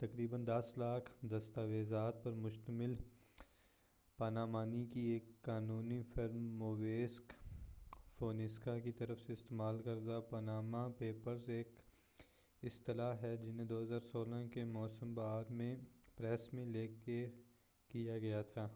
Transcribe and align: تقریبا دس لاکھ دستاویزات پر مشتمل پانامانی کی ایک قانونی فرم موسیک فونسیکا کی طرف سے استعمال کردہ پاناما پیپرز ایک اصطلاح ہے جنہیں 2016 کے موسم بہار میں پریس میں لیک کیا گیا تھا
تقریبا 0.00 0.38
دس 0.46 0.72
لاکھ 0.78 1.10
دستاویزات 1.30 2.22
پر 2.24 2.32
مشتمل 2.32 2.94
پانامانی 4.18 4.84
کی 4.86 5.00
ایک 5.00 5.30
قانونی 5.42 6.02
فرم 6.14 6.44
موسیک 6.58 7.32
فونسیکا 8.18 8.78
کی 8.78 8.92
طرف 8.92 9.20
سے 9.20 9.32
استعمال 9.32 9.82
کردہ 9.82 10.20
پاناما 10.30 10.86
پیپرز 10.98 11.48
ایک 11.48 11.80
اصطلاح 12.62 13.14
ہے 13.22 13.36
جنہیں 13.36 13.66
2016 13.68 14.48
کے 14.52 14.64
موسم 14.64 15.14
بہار 15.14 15.52
میں 15.52 15.74
پریس 16.16 16.52
میں 16.54 16.66
لیک 16.66 17.04
کیا 17.90 18.18
گیا 18.18 18.42
تھا 18.42 18.68